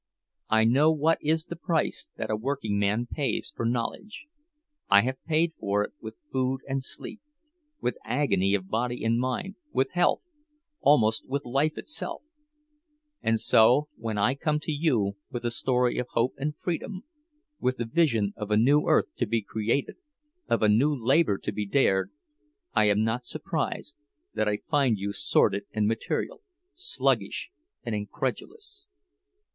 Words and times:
I 0.49 0.63
know 0.63 0.91
what 0.91 1.19
is 1.21 1.45
the 1.45 1.55
price 1.55 2.09
that 2.17 2.31
a 2.31 2.35
working 2.35 2.79
man 2.79 3.05
pays 3.05 3.53
for 3.55 3.67
knowledge—I 3.67 5.03
have 5.03 5.23
paid 5.25 5.53
for 5.59 5.83
it 5.83 5.93
with 6.01 6.17
food 6.31 6.61
and 6.67 6.83
sleep, 6.83 7.21
with 7.81 7.99
agony 8.03 8.55
of 8.55 8.67
body 8.67 9.03
and 9.03 9.19
mind, 9.19 9.57
with 9.71 9.91
health, 9.91 10.31
almost 10.79 11.27
with 11.29 11.45
life 11.45 11.77
itself; 11.77 12.23
and 13.21 13.39
so, 13.39 13.89
when 13.95 14.17
I 14.17 14.33
come 14.33 14.59
to 14.61 14.71
you 14.71 15.17
with 15.29 15.45
a 15.45 15.51
story 15.51 15.99
of 15.99 16.07
hope 16.13 16.33
and 16.39 16.57
freedom, 16.57 17.03
with 17.59 17.77
the 17.77 17.85
vision 17.85 18.33
of 18.35 18.49
a 18.49 18.57
new 18.57 18.87
earth 18.87 19.13
to 19.17 19.27
be 19.27 19.43
created, 19.43 19.97
of 20.47 20.63
a 20.63 20.67
new 20.67 20.95
labor 20.95 21.37
to 21.37 21.51
be 21.51 21.67
dared, 21.67 22.09
I 22.73 22.85
am 22.85 23.03
not 23.03 23.27
surprised 23.27 23.95
that 24.33 24.49
I 24.49 24.61
find 24.67 24.97
you 24.97 25.13
sordid 25.13 25.65
and 25.73 25.87
material, 25.87 26.41
sluggish 26.73 27.51
and 27.83 27.93
incredulous. 27.93 28.87